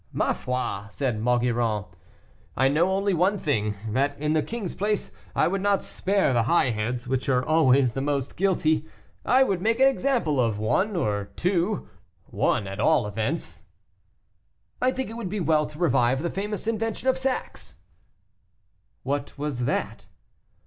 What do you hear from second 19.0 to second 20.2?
"What was that?"